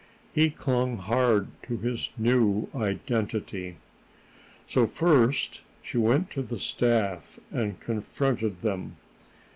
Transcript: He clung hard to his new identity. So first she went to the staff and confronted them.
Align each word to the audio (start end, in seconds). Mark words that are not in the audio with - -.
He 0.33 0.49
clung 0.49 0.97
hard 0.97 1.49
to 1.67 1.77
his 1.77 2.09
new 2.17 2.69
identity. 2.73 3.77
So 4.65 4.87
first 4.87 5.61
she 5.83 5.99
went 5.99 6.31
to 6.31 6.41
the 6.41 6.57
staff 6.57 7.39
and 7.51 7.79
confronted 7.79 8.63
them. 8.63 8.95